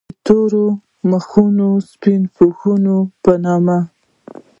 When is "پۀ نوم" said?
3.23-3.67